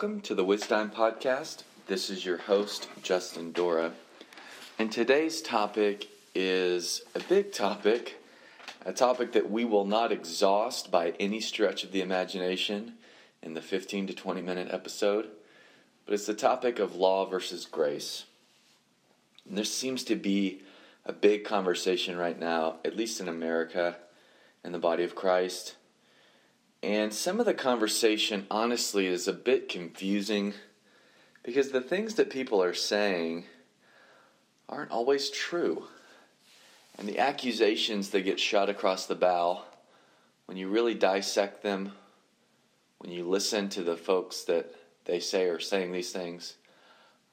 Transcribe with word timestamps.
Welcome 0.00 0.22
to 0.22 0.34
the 0.34 0.46
Wisdom 0.46 0.90
Podcast. 0.90 1.64
This 1.86 2.08
is 2.08 2.24
your 2.24 2.38
host, 2.38 2.88
Justin 3.02 3.52
Dora. 3.52 3.92
And 4.78 4.90
today's 4.90 5.42
topic 5.42 6.08
is 6.34 7.02
a 7.14 7.20
big 7.20 7.52
topic, 7.52 8.18
a 8.86 8.94
topic 8.94 9.32
that 9.32 9.50
we 9.50 9.66
will 9.66 9.84
not 9.84 10.10
exhaust 10.10 10.90
by 10.90 11.10
any 11.20 11.38
stretch 11.38 11.84
of 11.84 11.92
the 11.92 12.00
imagination 12.00 12.94
in 13.42 13.52
the 13.52 13.60
15 13.60 14.06
to 14.06 14.14
20 14.14 14.40
minute 14.40 14.68
episode, 14.70 15.28
but 16.06 16.14
it's 16.14 16.24
the 16.24 16.32
topic 16.32 16.78
of 16.78 16.96
law 16.96 17.26
versus 17.26 17.66
grace. 17.66 18.24
And 19.46 19.58
there 19.58 19.66
seems 19.66 20.02
to 20.04 20.16
be 20.16 20.62
a 21.04 21.12
big 21.12 21.44
conversation 21.44 22.16
right 22.16 22.40
now, 22.40 22.76
at 22.86 22.96
least 22.96 23.20
in 23.20 23.28
America, 23.28 23.98
in 24.64 24.72
the 24.72 24.78
body 24.78 25.04
of 25.04 25.14
Christ 25.14 25.74
and 26.82 27.12
some 27.12 27.40
of 27.40 27.46
the 27.46 27.54
conversation, 27.54 28.46
honestly, 28.50 29.06
is 29.06 29.28
a 29.28 29.32
bit 29.32 29.68
confusing 29.68 30.54
because 31.42 31.70
the 31.70 31.80
things 31.80 32.14
that 32.14 32.30
people 32.30 32.62
are 32.62 32.74
saying 32.74 33.44
aren't 34.68 34.90
always 34.90 35.30
true. 35.30 35.84
And 36.98 37.08
the 37.08 37.18
accusations 37.18 38.10
that 38.10 38.22
get 38.22 38.40
shot 38.40 38.68
across 38.68 39.06
the 39.06 39.14
bow, 39.14 39.62
when 40.46 40.56
you 40.56 40.68
really 40.68 40.94
dissect 40.94 41.62
them, 41.62 41.92
when 42.98 43.12
you 43.12 43.28
listen 43.28 43.68
to 43.70 43.82
the 43.82 43.96
folks 43.96 44.42
that 44.44 44.74
they 45.04 45.20
say 45.20 45.48
are 45.48 45.60
saying 45.60 45.92
these 45.92 46.12
things, 46.12 46.56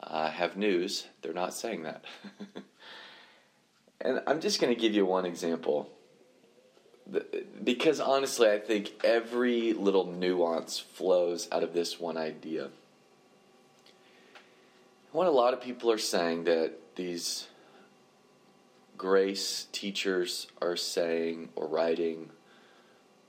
uh, 0.01 0.29
have 0.29 0.57
news, 0.57 1.07
they're 1.21 1.33
not 1.33 1.53
saying 1.53 1.83
that. 1.83 2.05
and 4.01 4.21
I'm 4.27 4.41
just 4.41 4.61
going 4.61 4.73
to 4.73 4.79
give 4.79 4.93
you 4.93 5.05
one 5.05 5.25
example 5.25 5.96
because 7.63 7.99
honestly, 7.99 8.49
I 8.49 8.59
think 8.59 8.93
every 9.03 9.73
little 9.73 10.05
nuance 10.05 10.79
flows 10.79 11.47
out 11.51 11.63
of 11.63 11.73
this 11.73 11.99
one 11.99 12.17
idea. 12.17 12.69
What 15.11 15.27
a 15.27 15.31
lot 15.31 15.53
of 15.53 15.61
people 15.61 15.91
are 15.91 15.97
saying 15.97 16.43
that 16.45 16.73
these 16.95 17.47
grace 18.97 19.67
teachers 19.71 20.47
are 20.61 20.75
saying 20.75 21.49
or 21.55 21.67
writing 21.67 22.29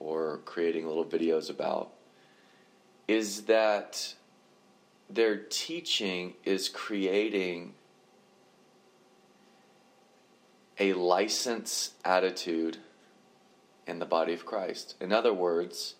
or 0.01 0.41
creating 0.45 0.87
little 0.87 1.05
videos 1.05 1.51
about 1.51 1.93
is 3.07 3.43
that 3.43 4.15
their 5.09 5.37
teaching 5.37 6.35
is 6.45 6.69
creating 6.69 7.75
a 10.79 10.93
license 10.93 11.93
attitude 12.05 12.79
in 13.89 13.99
the 13.99 14.07
body 14.07 14.33
of 14.33 14.47
Christ. 14.47 14.95
In 15.01 15.13
other 15.13 15.33
words, 15.33 15.95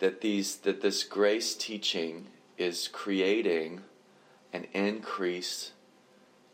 that 0.00 0.20
these 0.20 0.56
that 0.56 0.80
this 0.80 1.04
grace 1.04 1.54
teaching 1.54 2.26
is 2.58 2.88
creating 2.88 3.82
an 4.52 4.66
increase 4.72 5.72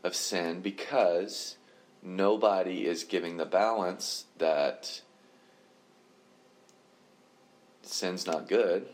of 0.05 0.15
sin 0.15 0.61
because 0.61 1.57
nobody 2.03 2.87
is 2.87 3.03
giving 3.03 3.37
the 3.37 3.47
balance 3.47 4.27
that 4.39 5.01
sin's 7.83 8.27
not 8.27 8.49
good. 8.49 8.89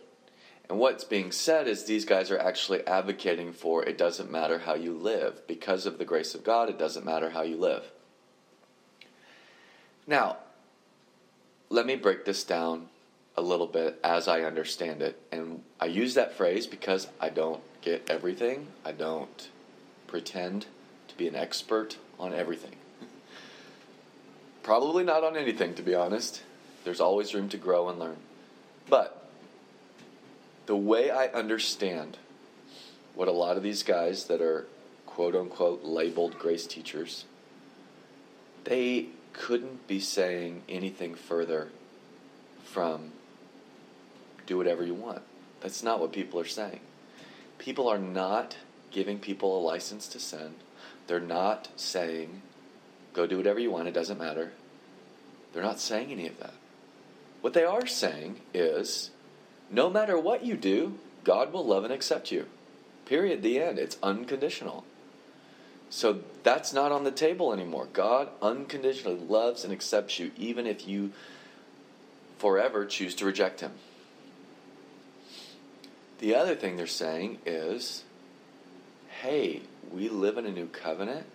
And 0.68 0.78
what's 0.78 1.04
being 1.04 1.32
said 1.32 1.66
is 1.66 1.84
these 1.84 2.04
guys 2.04 2.30
are 2.30 2.38
actually 2.38 2.86
advocating 2.86 3.52
for 3.52 3.84
it 3.84 3.98
doesn't 3.98 4.30
matter 4.30 4.60
how 4.60 4.74
you 4.74 4.94
live. 4.94 5.46
Because 5.46 5.84
of 5.86 5.98
the 5.98 6.04
grace 6.04 6.34
of 6.34 6.44
God, 6.44 6.70
it 6.70 6.78
doesn't 6.78 7.04
matter 7.04 7.30
how 7.30 7.42
you 7.42 7.56
live. 7.56 7.90
Now, 10.06 10.38
let 11.72 11.86
me 11.86 11.96
break 11.96 12.26
this 12.26 12.44
down 12.44 12.88
a 13.34 13.40
little 13.40 13.66
bit 13.66 13.98
as 14.04 14.28
I 14.28 14.42
understand 14.42 15.00
it. 15.00 15.18
And 15.32 15.62
I 15.80 15.86
use 15.86 16.12
that 16.14 16.34
phrase 16.34 16.66
because 16.66 17.08
I 17.18 17.30
don't 17.30 17.62
get 17.80 18.04
everything. 18.10 18.66
I 18.84 18.92
don't 18.92 19.48
pretend 20.06 20.66
to 21.08 21.16
be 21.16 21.26
an 21.26 21.34
expert 21.34 21.96
on 22.20 22.34
everything. 22.34 22.76
Probably 24.62 25.02
not 25.02 25.24
on 25.24 25.34
anything, 25.34 25.74
to 25.74 25.82
be 25.82 25.94
honest. 25.94 26.42
There's 26.84 27.00
always 27.00 27.34
room 27.34 27.48
to 27.48 27.56
grow 27.56 27.88
and 27.88 27.98
learn. 27.98 28.18
But 28.90 29.26
the 30.66 30.76
way 30.76 31.10
I 31.10 31.28
understand 31.28 32.18
what 33.14 33.28
a 33.28 33.32
lot 33.32 33.56
of 33.56 33.62
these 33.62 33.82
guys 33.82 34.26
that 34.26 34.42
are 34.42 34.66
quote 35.06 35.34
unquote 35.34 35.84
labeled 35.84 36.38
grace 36.38 36.66
teachers, 36.66 37.24
they 38.64 39.06
couldn't 39.32 39.86
be 39.86 40.00
saying 40.00 40.62
anything 40.68 41.14
further 41.14 41.68
from 42.64 43.12
do 44.46 44.56
whatever 44.56 44.84
you 44.84 44.94
want. 44.94 45.22
That's 45.60 45.82
not 45.82 46.00
what 46.00 46.12
people 46.12 46.40
are 46.40 46.44
saying. 46.44 46.80
People 47.58 47.88
are 47.88 47.98
not 47.98 48.56
giving 48.90 49.18
people 49.18 49.58
a 49.58 49.60
license 49.60 50.08
to 50.08 50.18
sin. 50.18 50.54
They're 51.06 51.20
not 51.20 51.68
saying, 51.76 52.42
go 53.12 53.26
do 53.26 53.36
whatever 53.36 53.60
you 53.60 53.70
want, 53.70 53.88
it 53.88 53.94
doesn't 53.94 54.18
matter. 54.18 54.52
They're 55.52 55.62
not 55.62 55.80
saying 55.80 56.10
any 56.10 56.26
of 56.26 56.38
that. 56.40 56.54
What 57.40 57.54
they 57.54 57.64
are 57.64 57.86
saying 57.86 58.40
is, 58.54 59.10
no 59.70 59.90
matter 59.90 60.18
what 60.18 60.44
you 60.44 60.56
do, 60.56 60.98
God 61.24 61.52
will 61.52 61.66
love 61.66 61.84
and 61.84 61.92
accept 61.92 62.32
you. 62.32 62.46
Period. 63.04 63.42
The 63.42 63.60
end. 63.60 63.78
It's 63.78 63.98
unconditional. 64.02 64.84
So 65.92 66.20
that's 66.42 66.72
not 66.72 66.90
on 66.90 67.04
the 67.04 67.10
table 67.10 67.52
anymore. 67.52 67.86
God 67.92 68.30
unconditionally 68.40 69.20
loves 69.28 69.62
and 69.62 69.74
accepts 69.74 70.18
you, 70.18 70.30
even 70.38 70.66
if 70.66 70.88
you 70.88 71.12
forever 72.38 72.86
choose 72.86 73.14
to 73.16 73.26
reject 73.26 73.60
Him. 73.60 73.72
The 76.18 76.34
other 76.34 76.54
thing 76.54 76.76
they're 76.76 76.86
saying 76.86 77.40
is 77.44 78.04
hey, 79.20 79.60
we 79.90 80.08
live 80.08 80.38
in 80.38 80.46
a 80.46 80.50
new 80.50 80.66
covenant. 80.66 81.26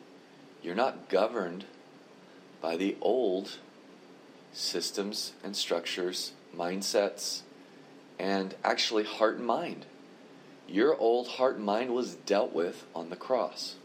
You're 0.64 0.74
not 0.74 1.08
governed 1.08 1.66
by 2.60 2.78
the 2.78 2.98
old 3.00 3.60
systems 4.54 5.34
and 5.44 5.56
structures, 5.56 6.32
mindsets, 6.58 7.42
and 8.18 8.56
actually 8.64 9.04
heart 9.04 9.38
and 9.38 9.46
mind. 9.46 9.86
Your 10.68 10.98
old 10.98 11.28
heart 11.28 11.58
and 11.58 11.66
mind 11.66 11.94
was 11.94 12.16
dealt 12.16 12.54
with 12.54 12.84
on 12.96 13.12
the 13.12 13.16
cross 13.16 13.76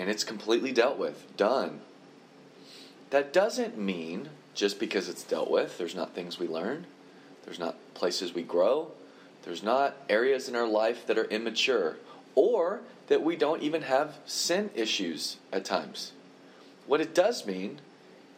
and 0.00 0.08
it's 0.08 0.24
completely 0.24 0.72
dealt 0.72 0.96
with, 0.96 1.26
done. 1.36 1.78
That 3.10 3.34
doesn't 3.34 3.76
mean 3.76 4.30
just 4.54 4.80
because 4.80 5.10
it's 5.10 5.22
dealt 5.22 5.50
with, 5.50 5.76
there's 5.76 5.94
not 5.94 6.14
things 6.14 6.38
we 6.38 6.48
learn, 6.48 6.86
there's 7.44 7.58
not 7.58 7.76
places 7.92 8.32
we 8.32 8.42
grow, 8.42 8.92
there's 9.42 9.62
not 9.62 9.94
areas 10.08 10.48
in 10.48 10.56
our 10.56 10.66
life 10.66 11.06
that 11.06 11.18
are 11.18 11.24
immature, 11.24 11.98
or 12.34 12.80
that 13.08 13.22
we 13.22 13.36
don't 13.36 13.62
even 13.62 13.82
have 13.82 14.16
sin 14.24 14.70
issues 14.74 15.36
at 15.52 15.66
times. 15.66 16.12
What 16.86 17.02
it 17.02 17.14
does 17.14 17.44
mean 17.44 17.80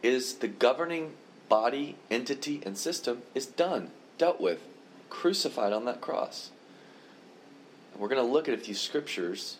is 0.01 0.35
the 0.35 0.49
governing 0.49 1.13
body, 1.47 1.95
entity, 2.11 2.61
and 2.65 2.77
system 2.77 3.21
is 3.33 3.45
done, 3.45 3.91
dealt 4.17 4.41
with, 4.41 4.59
crucified 5.09 5.71
on 5.71 5.85
that 5.85 6.01
cross. 6.01 6.51
And 7.93 8.01
we're 8.01 8.09
going 8.09 8.25
to 8.25 8.33
look 8.33 8.49
at 8.49 8.53
a 8.53 8.61
few 8.61 8.75
scriptures 8.75 9.59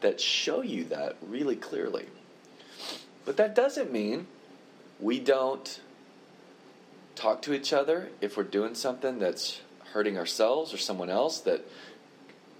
that, 0.00 0.20
show 0.20 0.62
you 0.62 0.84
that 0.84 1.16
really 1.22 1.56
clearly. 1.56 2.06
But 3.24 3.36
that 3.36 3.54
doesn't 3.54 3.92
mean 3.92 4.26
we 5.00 5.20
don't 5.20 5.80
talk 7.14 7.42
to 7.42 7.52
each 7.52 7.72
other 7.72 8.08
if 8.20 8.36
we're 8.36 8.44
doing 8.44 8.74
something 8.74 9.18
that's 9.18 9.60
hurting 9.92 10.16
ourselves 10.16 10.72
or 10.72 10.78
someone 10.78 11.10
else 11.10 11.40
that 11.40 11.64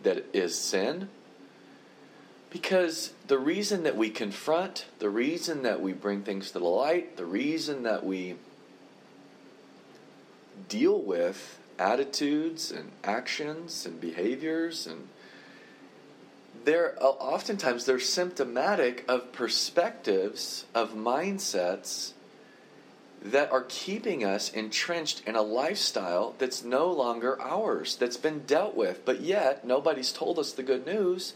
that 0.03 0.25
is 0.33 0.57
sin. 0.59 1.09
Because 2.51 3.13
the 3.27 3.39
reason 3.39 3.83
that 3.83 3.97
we 3.97 4.09
confront, 4.09 4.87
the 5.01 5.11
reason 5.11 5.63
that 5.63 5.83
we 5.83 5.93
bring 5.93 6.23
things 6.23 6.49
to 6.53 6.59
the 6.59 6.65
light, 6.65 7.17
the 7.17 7.27
reason 7.27 7.83
that 7.83 8.05
we 8.05 8.37
deal 10.69 11.01
with 11.01 11.59
attitudes 11.79 12.73
and 12.73 12.91
actions 13.05 13.85
and 13.85 14.01
behaviors 14.01 14.87
and 14.87 15.09
they're 16.69 17.03
uh, 17.03 17.07
oftentimes 17.07 17.87
they're 17.87 17.99
symptomatic 17.99 19.03
of 19.09 19.33
perspectives 19.33 20.67
of 20.75 20.93
mindsets 20.93 22.13
that 23.23 23.51
are 23.51 23.65
keeping 23.69 24.23
us 24.23 24.53
entrenched 24.53 25.23
in 25.27 25.35
a 25.35 25.41
lifestyle 25.41 26.35
that's 26.39 26.63
no 26.63 26.93
longer 26.93 27.41
ours 27.41 27.97
that's 27.97 28.19
been 28.19 28.41
dealt 28.41 28.77
with 28.77 29.03
but 29.07 29.23
yet 29.23 29.65
nobody's 29.65 30.13
told 30.13 30.39
us 30.39 30.53
the 30.53 30.63
good 30.63 30.85
news. 30.85 31.33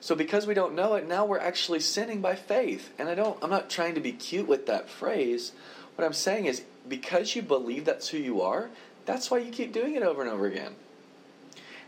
So 0.00 0.14
because 0.14 0.46
we 0.46 0.54
don't 0.54 0.74
know 0.74 0.94
it 0.94 1.06
now 1.06 1.26
we're 1.26 1.38
actually 1.38 1.80
sinning 1.80 2.22
by 2.22 2.34
faith. 2.34 2.90
And 2.98 3.06
i 3.10 3.14
don't 3.14 3.38
i'm 3.42 3.50
not 3.50 3.68
trying 3.68 3.94
to 3.96 4.00
be 4.00 4.12
cute 4.12 4.48
with 4.48 4.66
that 4.66 4.88
phrase. 4.88 5.52
What 5.96 6.06
i'm 6.06 6.14
saying 6.14 6.46
is 6.46 6.62
because 6.88 7.36
you 7.36 7.42
believe 7.42 7.84
that's 7.84 8.08
who 8.08 8.16
you 8.16 8.40
are 8.40 8.70
that's 9.04 9.30
why 9.30 9.38
you 9.38 9.50
keep 9.50 9.74
doing 9.74 9.94
it 9.94 10.02
over 10.02 10.22
and 10.22 10.30
over 10.30 10.46
again. 10.46 10.74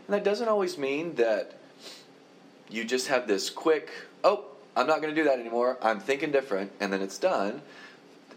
And 0.05 0.13
that 0.13 0.23
doesn't 0.23 0.47
always 0.47 0.77
mean 0.77 1.15
that 1.15 1.57
you 2.69 2.83
just 2.83 3.07
have 3.07 3.27
this 3.27 3.49
quick, 3.49 3.91
oh, 4.23 4.45
I'm 4.75 4.87
not 4.87 5.01
going 5.01 5.13
to 5.13 5.21
do 5.21 5.27
that 5.27 5.39
anymore. 5.39 5.77
I'm 5.81 5.99
thinking 5.99 6.31
different, 6.31 6.71
and 6.79 6.91
then 6.91 7.01
it's 7.01 7.17
done. 7.17 7.61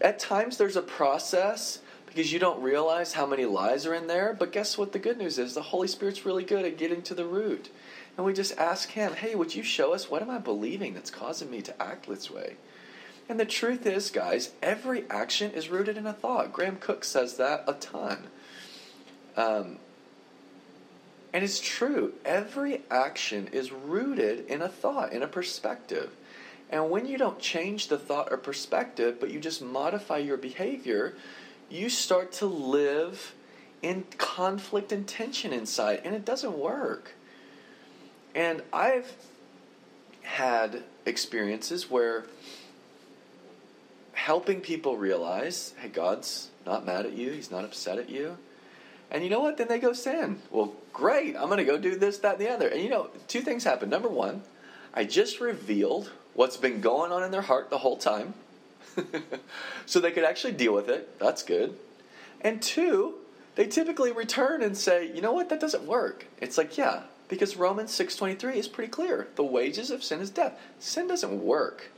At 0.01 0.19
times, 0.19 0.57
there's 0.57 0.75
a 0.75 0.81
process 0.81 1.79
because 2.05 2.31
you 2.31 2.39
don't 2.39 2.61
realize 2.61 3.13
how 3.13 3.25
many 3.25 3.45
lies 3.45 3.85
are 3.85 3.93
in 3.93 4.07
there. 4.07 4.35
But 4.37 4.51
guess 4.51 4.77
what? 4.77 4.91
The 4.91 4.99
good 4.99 5.17
news 5.17 5.37
is 5.37 5.53
the 5.53 5.61
Holy 5.61 5.87
Spirit's 5.87 6.25
really 6.25 6.43
good 6.43 6.65
at 6.65 6.77
getting 6.77 7.01
to 7.03 7.13
the 7.13 7.25
root. 7.25 7.69
And 8.15 8.25
we 8.25 8.33
just 8.33 8.57
ask 8.57 8.89
Him, 8.89 9.13
hey, 9.13 9.35
would 9.35 9.53
you 9.53 9.63
show 9.63 9.93
us 9.93 10.09
what 10.09 10.21
am 10.21 10.29
I 10.29 10.39
believing 10.39 10.93
that's 10.93 11.11
causing 11.11 11.51
me 11.51 11.61
to 11.61 11.81
act 11.81 12.07
this 12.07 12.31
way? 12.31 12.55
And 13.29 13.39
the 13.39 13.45
truth 13.45 13.85
is, 13.85 14.09
guys, 14.09 14.51
every 14.63 15.03
action 15.09 15.51
is 15.51 15.69
rooted 15.69 15.97
in 15.97 16.07
a 16.07 16.13
thought. 16.13 16.53
Graham 16.53 16.77
Cooke 16.77 17.03
says 17.03 17.37
that 17.37 17.63
a 17.67 17.73
ton. 17.73 18.27
Um, 19.35 19.77
and 21.37 21.43
it's 21.43 21.59
true. 21.59 22.15
Every 22.25 22.81
action 22.89 23.49
is 23.51 23.71
rooted 23.71 24.47
in 24.47 24.63
a 24.63 24.67
thought, 24.67 25.13
in 25.13 25.21
a 25.21 25.27
perspective. 25.27 26.09
And 26.71 26.89
when 26.89 27.05
you 27.05 27.19
don't 27.19 27.37
change 27.37 27.89
the 27.89 27.99
thought 27.99 28.29
or 28.31 28.37
perspective, 28.37 29.19
but 29.19 29.29
you 29.29 29.39
just 29.39 29.61
modify 29.61 30.17
your 30.17 30.37
behavior, 30.37 31.13
you 31.69 31.89
start 31.89 32.31
to 32.31 32.47
live 32.47 33.35
in 33.83 34.05
conflict 34.17 34.91
and 34.91 35.07
tension 35.07 35.53
inside, 35.53 36.01
and 36.03 36.15
it 36.15 36.25
doesn't 36.25 36.57
work. 36.57 37.13
And 38.33 38.63
I've 38.73 39.13
had 40.23 40.81
experiences 41.05 41.87
where 41.87 42.25
helping 44.13 44.59
people 44.59 44.97
realize, 44.97 45.75
hey, 45.79 45.89
God's 45.89 46.49
not 46.65 46.83
mad 46.83 47.05
at 47.05 47.13
you, 47.13 47.29
He's 47.29 47.51
not 47.51 47.63
upset 47.63 47.99
at 47.99 48.09
you. 48.09 48.39
And 49.09 49.23
you 49.23 49.29
know 49.29 49.39
what? 49.39 49.57
Then 49.57 49.67
they 49.67 49.79
go 49.79 49.93
sin. 49.93 50.39
Well, 50.51 50.75
great. 50.91 51.35
I'm 51.35 51.47
going 51.47 51.57
to 51.57 51.63
go 51.63 51.77
do 51.77 51.95
this, 51.95 52.17
that, 52.19 52.33
and 52.33 52.41
the 52.41 52.51
other. 52.51 52.67
And 52.67 52.81
you 52.81 52.89
know, 52.89 53.09
two 53.27 53.41
things 53.41 53.63
happen. 53.63 53.89
Number 53.89 54.09
one, 54.09 54.43
I 54.93 55.05
just 55.05 55.39
revealed 55.39 56.11
what's 56.33 56.57
been 56.57 56.81
going 56.81 57.11
on 57.11 57.23
in 57.23 57.31
their 57.31 57.41
heart 57.41 57.69
the 57.69 57.77
whole 57.77 57.97
time. 57.97 58.33
so 59.85 59.99
they 59.99 60.11
could 60.11 60.23
actually 60.23 60.53
deal 60.53 60.73
with 60.73 60.89
it. 60.89 61.19
That's 61.19 61.43
good. 61.43 61.77
And 62.41 62.61
two, 62.61 63.15
they 63.55 63.67
typically 63.67 64.11
return 64.11 64.61
and 64.61 64.77
say, 64.77 65.11
you 65.13 65.21
know 65.21 65.33
what? 65.33 65.49
That 65.49 65.59
doesn't 65.59 65.83
work. 65.83 66.25
It's 66.41 66.57
like, 66.57 66.77
yeah, 66.77 67.03
because 67.27 67.57
Romans 67.57 67.91
6.23 67.91 68.55
is 68.55 68.67
pretty 68.67 68.91
clear. 68.91 69.27
The 69.35 69.43
wages 69.43 69.89
of 69.91 70.03
sin 70.03 70.19
is 70.19 70.29
death. 70.29 70.59
Sin 70.79 71.07
doesn't 71.07 71.43
work. 71.43 71.91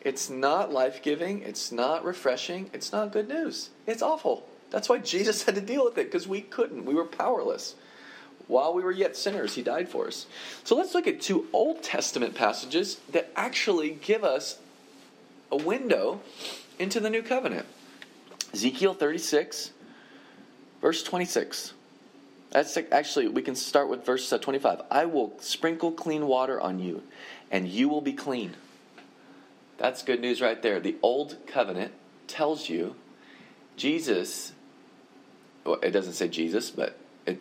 It's 0.00 0.30
not 0.30 0.72
life 0.72 1.02
giving. 1.02 1.42
It's 1.42 1.72
not 1.72 2.04
refreshing. 2.04 2.70
It's 2.72 2.92
not 2.92 3.12
good 3.12 3.28
news. 3.28 3.70
It's 3.86 4.02
awful. 4.02 4.48
That's 4.70 4.88
why 4.88 4.98
Jesus 4.98 5.42
had 5.44 5.54
to 5.54 5.60
deal 5.60 5.84
with 5.84 5.98
it 5.98 6.10
because 6.10 6.26
we 6.26 6.40
couldn't. 6.40 6.84
We 6.84 6.94
were 6.94 7.04
powerless. 7.04 7.74
While 8.46 8.74
we 8.74 8.82
were 8.82 8.92
yet 8.92 9.16
sinners, 9.16 9.54
he 9.54 9.62
died 9.62 9.88
for 9.88 10.06
us. 10.06 10.26
So 10.62 10.76
let's 10.76 10.94
look 10.94 11.06
at 11.06 11.20
two 11.20 11.48
Old 11.52 11.82
Testament 11.82 12.34
passages 12.34 13.00
that 13.10 13.32
actually 13.34 13.90
give 13.90 14.22
us 14.22 14.58
a 15.50 15.56
window 15.56 16.20
into 16.78 17.00
the 17.00 17.10
new 17.10 17.22
covenant. 17.22 17.66
Ezekiel 18.52 18.94
36, 18.94 19.72
verse 20.80 21.02
26. 21.02 21.72
That's 22.50 22.78
actually, 22.92 23.28
we 23.28 23.42
can 23.42 23.56
start 23.56 23.88
with 23.88 24.06
verse 24.06 24.32
uh, 24.32 24.38
25. 24.38 24.82
I 24.90 25.06
will 25.06 25.34
sprinkle 25.40 25.90
clean 25.90 26.26
water 26.26 26.60
on 26.60 26.78
you, 26.78 27.02
and 27.50 27.66
you 27.66 27.88
will 27.88 28.00
be 28.00 28.12
clean. 28.12 28.54
That's 29.78 30.02
good 30.02 30.20
news 30.20 30.40
right 30.40 30.60
there. 30.62 30.80
The 30.80 30.96
old 31.02 31.36
covenant 31.46 31.92
tells 32.28 32.68
you 32.68 32.94
Jesus, 33.76 34.52
it 35.74 35.90
doesn't 35.90 36.14
say 36.14 36.28
Jesus, 36.28 36.70
but 36.70 36.96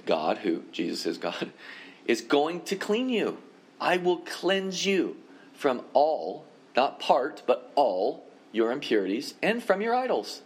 God, 0.05 0.39
who 0.39 0.63
Jesus 0.71 1.05
is 1.05 1.17
God, 1.17 1.51
is 2.05 2.21
going 2.21 2.61
to 2.61 2.75
clean 2.75 3.09
you. 3.09 3.37
I 3.79 3.97
will 3.97 4.17
cleanse 4.17 4.85
you 4.85 5.17
from 5.53 5.81
all, 5.93 6.45
not 6.75 6.99
part, 6.99 7.43
but 7.45 7.71
all 7.75 8.25
your 8.51 8.71
impurities 8.71 9.33
and 9.41 9.63
from 9.63 9.81
your 9.81 9.95
idols. 9.95 10.41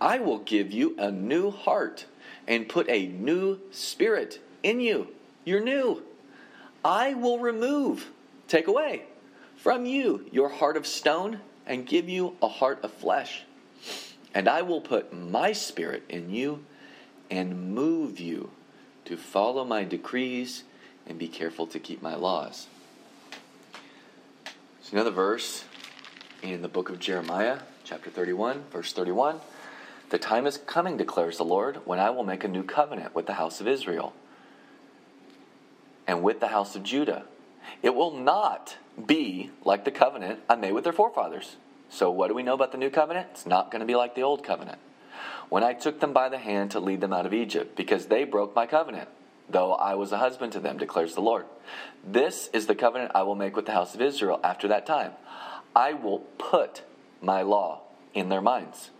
I 0.00 0.18
will 0.18 0.38
give 0.38 0.72
you 0.72 0.94
a 0.98 1.10
new 1.10 1.50
heart 1.50 2.06
and 2.46 2.68
put 2.68 2.88
a 2.88 3.06
new 3.06 3.60
spirit 3.70 4.40
in 4.62 4.80
you. 4.80 5.08
You're 5.44 5.60
new. 5.60 6.02
I 6.84 7.14
will 7.14 7.38
remove, 7.38 8.10
take 8.48 8.66
away 8.66 9.04
from 9.56 9.86
you 9.86 10.26
your 10.30 10.50
heart 10.50 10.76
of 10.76 10.86
stone 10.86 11.40
and 11.66 11.86
give 11.86 12.06
you 12.06 12.36
a 12.42 12.48
heart 12.48 12.80
of 12.82 12.92
flesh. 12.92 13.44
And 14.34 14.48
I 14.48 14.62
will 14.62 14.82
put 14.82 15.14
my 15.14 15.52
spirit 15.52 16.02
in 16.08 16.28
you 16.28 16.64
and 17.30 17.74
move 17.74 18.20
you 18.20 18.50
to 19.04 19.16
follow 19.16 19.64
my 19.64 19.84
decrees 19.84 20.64
and 21.06 21.18
be 21.18 21.28
careful 21.28 21.66
to 21.66 21.78
keep 21.78 22.02
my 22.02 22.14
laws. 22.14 22.66
So 24.82 24.92
another 24.92 25.10
verse 25.10 25.64
in 26.42 26.62
the 26.62 26.68
book 26.68 26.90
of 26.90 26.98
Jeremiah, 26.98 27.60
chapter 27.84 28.10
31, 28.10 28.64
verse 28.70 28.92
31. 28.92 29.40
The 30.10 30.18
time 30.18 30.46
is 30.46 30.58
coming, 30.58 30.96
declares 30.96 31.38
the 31.38 31.44
Lord, 31.44 31.80
when 31.84 31.98
I 31.98 32.10
will 32.10 32.24
make 32.24 32.44
a 32.44 32.48
new 32.48 32.62
covenant 32.62 33.14
with 33.14 33.26
the 33.26 33.34
house 33.34 33.60
of 33.60 33.68
Israel 33.68 34.12
and 36.06 36.22
with 36.22 36.40
the 36.40 36.48
house 36.48 36.76
of 36.76 36.82
Judah. 36.82 37.24
It 37.82 37.94
will 37.94 38.12
not 38.12 38.76
be 39.06 39.50
like 39.64 39.84
the 39.84 39.90
covenant 39.90 40.40
I 40.48 40.56
made 40.56 40.72
with 40.72 40.84
their 40.84 40.92
forefathers. 40.92 41.56
So, 41.88 42.10
what 42.10 42.28
do 42.28 42.34
we 42.34 42.42
know 42.42 42.54
about 42.54 42.72
the 42.72 42.78
new 42.78 42.90
covenant? 42.90 43.28
It's 43.32 43.46
not 43.46 43.70
going 43.70 43.80
to 43.80 43.86
be 43.86 43.94
like 43.94 44.14
the 44.14 44.22
old 44.22 44.44
covenant. 44.44 44.78
When 45.48 45.62
I 45.62 45.72
took 45.72 46.00
them 46.00 46.12
by 46.12 46.28
the 46.28 46.38
hand 46.38 46.70
to 46.72 46.80
lead 46.80 47.00
them 47.00 47.12
out 47.12 47.26
of 47.26 47.34
Egypt, 47.34 47.76
because 47.76 48.06
they 48.06 48.24
broke 48.24 48.54
my 48.54 48.66
covenant, 48.66 49.08
though 49.48 49.72
I 49.74 49.94
was 49.94 50.12
a 50.12 50.18
husband 50.18 50.52
to 50.52 50.60
them, 50.60 50.78
declares 50.78 51.14
the 51.14 51.20
Lord. 51.20 51.46
This 52.02 52.48
is 52.52 52.66
the 52.66 52.74
covenant 52.74 53.12
I 53.14 53.22
will 53.22 53.34
make 53.34 53.56
with 53.56 53.66
the 53.66 53.72
house 53.72 53.94
of 53.94 54.00
Israel 54.00 54.40
after 54.42 54.68
that 54.68 54.86
time. 54.86 55.12
I 55.76 55.92
will 55.92 56.20
put 56.38 56.82
my 57.20 57.42
law 57.42 57.82
in 58.14 58.28
their 58.28 58.40
minds 58.40 58.90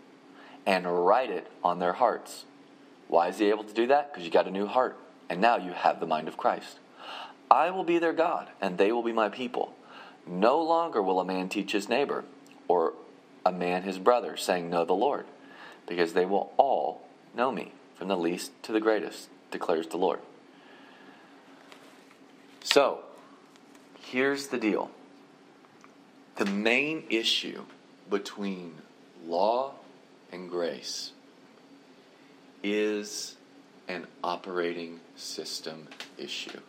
and 0.65 1.05
write 1.05 1.29
it 1.29 1.47
on 1.63 1.79
their 1.79 1.93
hearts. 1.93 2.45
Why 3.07 3.27
is 3.29 3.37
he 3.37 3.49
able 3.49 3.63
to 3.63 3.73
do 3.73 3.87
that? 3.87 4.11
Because 4.11 4.25
you 4.25 4.31
got 4.31 4.47
a 4.47 4.51
new 4.51 4.65
heart, 4.65 4.97
and 5.29 5.39
now 5.39 5.57
you 5.57 5.71
have 5.71 5.99
the 5.99 6.07
mind 6.07 6.27
of 6.27 6.37
Christ. 6.37 6.79
I 7.49 7.69
will 7.69 7.83
be 7.83 7.99
their 7.99 8.13
God, 8.13 8.49
and 8.59 8.77
they 8.77 8.91
will 8.91 9.03
be 9.03 9.11
my 9.11 9.29
people. 9.29 9.75
No 10.25 10.61
longer 10.61 11.01
will 11.01 11.19
a 11.19 11.25
man 11.25 11.49
teach 11.49 11.71
his 11.71 11.87
neighbor, 11.87 12.25
or 12.67 12.93
a 13.45 13.51
man 13.51 13.83
his 13.83 13.99
brother, 13.99 14.35
saying, 14.35 14.69
Know 14.69 14.85
the 14.85 14.93
Lord, 14.93 15.25
because 15.87 16.13
they 16.13 16.25
will 16.25 16.51
all 16.57 17.01
know 17.35 17.51
me, 17.51 17.71
from 17.95 18.07
the 18.07 18.17
least 18.17 18.51
to 18.63 18.71
the 18.71 18.79
greatest, 18.79 19.29
declares 19.51 19.87
the 19.87 19.97
Lord. 19.97 20.19
So, 22.63 22.99
here's 23.99 24.47
the 24.47 24.57
deal 24.57 24.89
the 26.37 26.45
main 26.45 27.03
issue 27.09 27.63
between 28.09 28.75
law 29.25 29.73
and 30.31 30.49
grace 30.49 31.11
is 32.63 33.35
an 33.87 34.07
operating 34.23 34.99
system 35.15 35.87
issue 36.17 36.59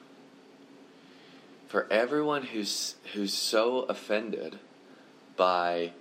for 1.68 1.86
everyone 1.90 2.42
who's 2.42 2.94
who's 3.14 3.32
so 3.32 3.80
offended 3.82 4.58
by 5.36 5.92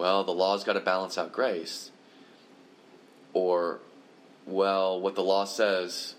well 0.00 0.24
the 0.24 0.32
law's 0.32 0.64
got 0.64 0.72
to 0.72 0.80
balance 0.80 1.18
out 1.18 1.30
grace. 1.30 1.90
Or 3.34 3.80
well 4.46 4.98
what 4.98 5.14
the 5.14 5.22
law 5.22 5.44
says 5.44 6.14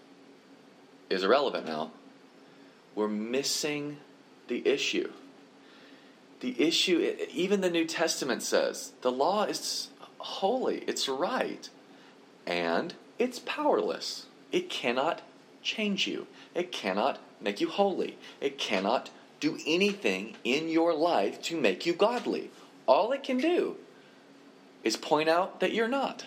is 1.10 1.24
irrelevant 1.24 1.66
now. 1.66 1.92
We're 2.94 3.08
missing 3.08 3.98
the 4.48 4.66
issue. 4.68 5.12
The 6.42 6.62
issue 6.62 7.16
even 7.34 7.62
the 7.62 7.72
new 7.72 7.86
testament 7.86 8.44
says 8.44 8.92
the 9.02 9.12
law 9.12 9.46
is 9.46 9.90
holy 10.20 10.84
it's 10.88 11.10
right 11.10 11.68
and 12.46 12.94
it's 13.18 13.40
powerless. 13.40 14.28
It 14.52 14.70
cannot 14.70 15.24
change 15.64 16.08
you. 16.08 16.28
It 16.54 16.72
cannot 16.72 17.18
make 17.40 17.60
you 17.60 17.68
holy. 17.68 18.20
It 18.40 18.60
cannot 18.60 19.10
do 19.40 19.58
anything 19.66 20.36
in 20.44 20.70
your 20.70 20.94
life 20.94 21.42
to 21.42 21.60
make 21.60 21.88
you 21.88 21.94
godly. 21.94 22.52
All 22.92 23.14
it 23.14 23.24
can 23.24 23.38
do 23.38 23.78
is 24.84 24.98
point 24.98 25.30
out 25.30 25.62
that 25.62 25.72
you're 25.72 25.88
not. 25.88 26.26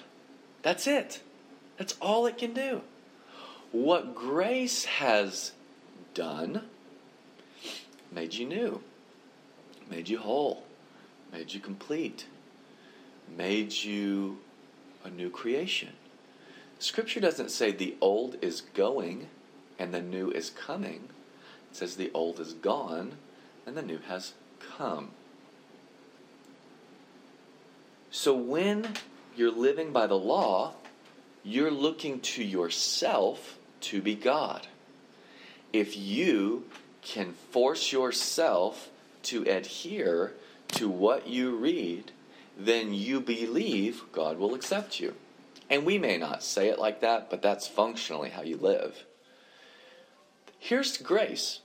That's 0.62 0.86
it. 0.86 1.20
That's 1.76 1.94
all 2.00 2.24
it 2.24 2.38
can 2.38 2.54
do. 2.54 2.80
What 3.70 4.14
grace 4.14 4.86
has 4.86 5.52
done 6.14 6.62
made 8.10 8.32
you 8.32 8.46
new, 8.46 8.80
made 9.90 10.08
you 10.08 10.16
whole, 10.16 10.64
made 11.30 11.52
you 11.52 11.60
complete, 11.60 12.28
made 13.36 13.74
you 13.74 14.38
a 15.04 15.10
new 15.10 15.28
creation. 15.28 15.92
Scripture 16.78 17.20
doesn't 17.20 17.50
say 17.50 17.72
the 17.72 17.94
old 18.00 18.38
is 18.40 18.62
going 18.62 19.28
and 19.78 19.92
the 19.92 20.00
new 20.00 20.30
is 20.30 20.48
coming. 20.48 21.10
It 21.70 21.76
says 21.76 21.96
the 21.96 22.10
old 22.14 22.40
is 22.40 22.54
gone 22.54 23.18
and 23.66 23.76
the 23.76 23.82
new 23.82 23.98
has 24.08 24.32
come. 24.78 25.10
So 28.16 28.32
when 28.32 28.86
you're 29.34 29.50
living 29.50 29.90
by 29.90 30.06
the 30.06 30.16
law, 30.16 30.74
you're 31.42 31.72
looking 31.72 32.20
to 32.20 32.44
yourself 32.44 33.58
to 33.80 34.00
be 34.00 34.14
God. 34.14 34.68
If 35.72 35.96
you 35.96 36.64
can 37.02 37.32
force 37.50 37.90
yourself 37.90 38.88
to 39.24 39.42
adhere 39.42 40.32
to 40.68 40.88
what 40.88 41.26
you 41.26 41.56
read, 41.56 42.12
then 42.56 42.94
you 42.94 43.20
believe 43.20 44.04
God 44.12 44.38
will 44.38 44.54
accept 44.54 45.00
you. 45.00 45.14
And 45.68 45.84
we 45.84 45.98
may 45.98 46.16
not 46.16 46.44
say 46.44 46.68
it 46.68 46.78
like 46.78 47.00
that, 47.00 47.30
but 47.30 47.42
that's 47.42 47.66
functionally 47.66 48.30
how 48.30 48.42
you 48.42 48.56
live. 48.56 49.04
Here's 50.60 50.96
grace 50.98 51.58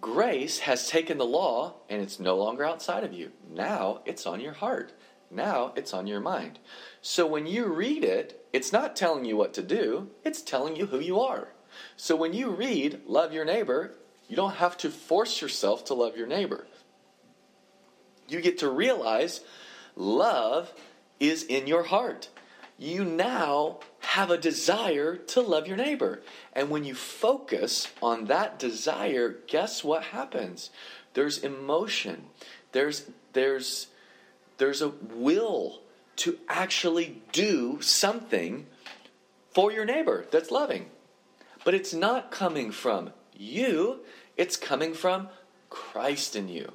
grace 0.00 0.60
has 0.60 0.88
taken 0.88 1.18
the 1.18 1.26
law 1.26 1.74
and 1.90 2.00
it's 2.00 2.18
no 2.18 2.36
longer 2.36 2.64
outside 2.64 3.04
of 3.04 3.12
you. 3.12 3.32
Now 3.50 4.00
it's 4.06 4.26
on 4.26 4.40
your 4.40 4.54
heart. 4.54 4.94
Now 5.30 5.72
it's 5.76 5.92
on 5.92 6.06
your 6.06 6.20
mind. 6.20 6.58
So 7.02 7.26
when 7.26 7.46
you 7.46 7.66
read 7.66 8.04
it, 8.04 8.46
it's 8.52 8.72
not 8.72 8.96
telling 8.96 9.24
you 9.24 9.36
what 9.36 9.54
to 9.54 9.62
do, 9.62 10.08
it's 10.24 10.42
telling 10.42 10.76
you 10.76 10.86
who 10.86 11.00
you 11.00 11.20
are. 11.20 11.48
So 11.96 12.16
when 12.16 12.32
you 12.32 12.50
read, 12.50 13.00
love 13.06 13.32
your 13.32 13.44
neighbor, 13.44 13.94
you 14.28 14.36
don't 14.36 14.56
have 14.56 14.76
to 14.78 14.90
force 14.90 15.40
yourself 15.40 15.84
to 15.86 15.94
love 15.94 16.16
your 16.16 16.26
neighbor. 16.26 16.66
You 18.28 18.40
get 18.40 18.58
to 18.58 18.68
realize 18.68 19.40
love 19.96 20.72
is 21.18 21.42
in 21.42 21.66
your 21.66 21.84
heart. 21.84 22.28
You 22.78 23.04
now 23.04 23.80
have 24.00 24.30
a 24.30 24.38
desire 24.38 25.16
to 25.16 25.40
love 25.40 25.66
your 25.66 25.76
neighbor. 25.76 26.22
And 26.52 26.70
when 26.70 26.84
you 26.84 26.94
focus 26.94 27.88
on 28.00 28.26
that 28.26 28.58
desire, 28.58 29.36
guess 29.46 29.82
what 29.82 30.04
happens? 30.04 30.70
There's 31.14 31.38
emotion. 31.38 32.26
There's 32.72 33.10
there's 33.32 33.88
there's 34.58 34.82
a 34.82 34.88
will 34.88 35.80
to 36.16 36.38
actually 36.48 37.22
do 37.32 37.80
something 37.80 38.66
for 39.52 39.72
your 39.72 39.84
neighbor 39.84 40.26
that's 40.30 40.50
loving. 40.50 40.86
But 41.64 41.74
it's 41.74 41.94
not 41.94 42.30
coming 42.30 42.70
from 42.70 43.12
you, 43.34 44.00
it's 44.36 44.56
coming 44.56 44.94
from 44.94 45.28
Christ 45.70 46.36
in 46.36 46.48
you. 46.48 46.72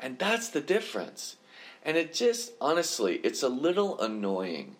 And 0.00 0.18
that's 0.18 0.48
the 0.48 0.60
difference. 0.60 1.36
And 1.84 1.96
it 1.96 2.14
just, 2.14 2.52
honestly, 2.60 3.16
it's 3.16 3.42
a 3.42 3.48
little 3.48 4.00
annoying 4.00 4.76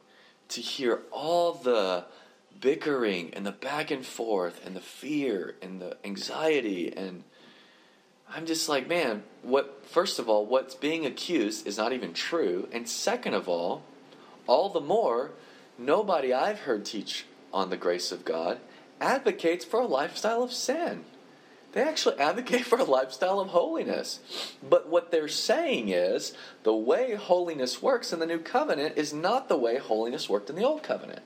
to 0.49 0.61
hear 0.61 1.03
all 1.11 1.53
the 1.53 2.05
bickering 2.61 3.35
and 3.35 3.45
the 3.45 3.53
back 3.53 3.91
and 3.91 4.05
forth 4.07 4.65
and 4.65 4.77
the 4.77 4.81
fear 4.81 5.57
and 5.61 5.81
the 5.81 5.97
anxiety 6.05 6.93
and 6.97 7.25
I'm 8.29 8.47
just 8.47 8.69
like, 8.69 8.89
man, 8.89 9.23
what 9.43 9.87
first 9.87 10.19
of 10.19 10.29
all, 10.29 10.47
what's 10.47 10.75
being 10.75 11.07
accused 11.07 11.67
is 11.67 11.79
not 11.79 11.93
even 11.93 12.13
true, 12.13 12.69
and 12.73 12.89
second 12.89 13.35
of 13.35 13.49
all, 13.49 13.83
all 14.47 14.69
the 14.69 14.81
more 14.81 15.33
nobody 15.79 16.33
I've 16.33 16.61
heard 16.61 16.85
teach 16.85 17.27
on 17.53 17.71
the 17.71 17.77
grace 17.77 18.13
of 18.13 18.25
God 18.25 18.59
advocates 19.01 19.65
for 19.65 19.81
a 19.81 19.87
lifestyle 19.87 20.43
of 20.43 20.53
sin. 20.53 21.05
They 21.73 21.83
actually 21.83 22.19
advocate 22.19 22.65
for 22.65 22.79
a 22.79 22.85
lifestyle 22.85 23.41
of 23.41 23.49
holiness. 23.49 24.21
But 24.63 24.89
what 24.89 25.11
they're 25.11 25.29
saying 25.29 25.89
is 25.89 26.35
the 26.63 26.75
way 26.75 27.15
holiness 27.15 27.83
works 27.83 28.13
in 28.13 28.21
the 28.21 28.27
new 28.27 28.39
covenant 28.39 28.97
is 28.97 29.13
not 29.13 29.49
the 29.49 29.59
way 29.59 29.79
holiness 29.79 30.29
worked 30.29 30.51
in 30.51 30.57
the 30.57 30.65
old 30.65 30.83
covenant. 30.83 31.23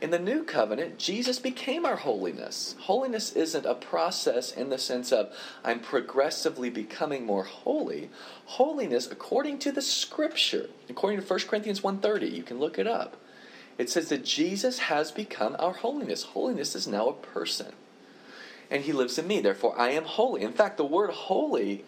In 0.00 0.10
the 0.10 0.18
new 0.18 0.44
covenant, 0.44 0.98
Jesus 0.98 1.38
became 1.38 1.86
our 1.86 1.96
holiness. 1.96 2.74
Holiness 2.80 3.32
isn't 3.32 3.64
a 3.64 3.74
process 3.74 4.52
in 4.52 4.68
the 4.70 4.78
sense 4.78 5.12
of 5.12 5.32
I'm 5.64 5.80
progressively 5.80 6.70
becoming 6.70 7.24
more 7.24 7.44
holy. 7.44 8.10
Holiness, 8.46 9.06
according 9.10 9.58
to 9.60 9.72
the 9.72 9.82
scripture, 9.82 10.68
according 10.88 11.20
to 11.20 11.26
1 11.26 11.48
Corinthians 11.48 11.82
1:30, 11.82 12.28
you 12.28 12.42
can 12.42 12.58
look 12.58 12.78
it 12.78 12.86
up. 12.86 13.16
It 13.78 13.90
says 13.90 14.08
that 14.10 14.24
Jesus 14.24 14.78
has 14.78 15.10
become 15.10 15.56
our 15.58 15.72
holiness. 15.72 16.22
Holiness 16.22 16.74
is 16.74 16.86
now 16.86 17.08
a 17.08 17.14
person 17.14 17.72
and 18.70 18.82
he 18.82 18.92
lives 18.92 19.18
in 19.18 19.26
me. 19.26 19.40
Therefore, 19.40 19.78
I 19.78 19.90
am 19.90 20.04
holy. 20.04 20.42
In 20.42 20.52
fact, 20.52 20.76
the 20.76 20.84
word 20.84 21.10
holy 21.10 21.84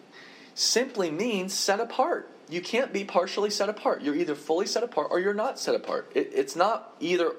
simply 0.55 1.11
means 1.11 1.53
set 1.53 1.81
apart. 1.81 2.31
You 2.49 2.61
can't 2.61 2.93
be 2.93 3.05
partially 3.05 3.51
set 3.51 3.69
apart. 3.69 4.03
You're 4.03 4.15
either 4.15 4.35
fully 4.35 4.67
set 4.67 4.83
apart 4.83 5.09
or 5.11 5.19
you're 5.19 5.35
not 5.35 5.59
set 5.59 5.75
apart. 5.75 6.11
It, 6.15 6.31
it's 6.33 6.55
not 6.55 6.95
either, 7.01 7.33